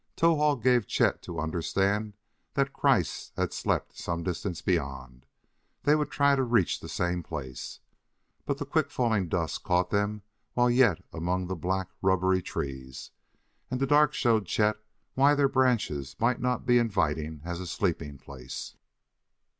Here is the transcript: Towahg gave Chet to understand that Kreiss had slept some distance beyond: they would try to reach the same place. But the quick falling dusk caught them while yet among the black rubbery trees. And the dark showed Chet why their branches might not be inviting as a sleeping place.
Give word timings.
Towahg 0.15 0.63
gave 0.63 0.87
Chet 0.87 1.21
to 1.21 1.39
understand 1.39 2.15
that 2.55 2.73
Kreiss 2.73 3.31
had 3.37 3.53
slept 3.53 3.95
some 3.99 4.23
distance 4.23 4.59
beyond: 4.59 5.27
they 5.83 5.93
would 5.93 6.09
try 6.09 6.35
to 6.35 6.41
reach 6.41 6.79
the 6.79 6.89
same 6.89 7.21
place. 7.21 7.81
But 8.47 8.57
the 8.57 8.65
quick 8.65 8.89
falling 8.89 9.29
dusk 9.29 9.61
caught 9.63 9.91
them 9.91 10.23
while 10.55 10.71
yet 10.71 11.05
among 11.13 11.45
the 11.45 11.55
black 11.55 11.89
rubbery 12.01 12.41
trees. 12.41 13.11
And 13.69 13.79
the 13.79 13.85
dark 13.85 14.15
showed 14.15 14.47
Chet 14.47 14.77
why 15.13 15.35
their 15.35 15.47
branches 15.47 16.15
might 16.19 16.41
not 16.41 16.65
be 16.65 16.79
inviting 16.79 17.41
as 17.45 17.59
a 17.59 17.67
sleeping 17.67 18.17
place. 18.17 18.75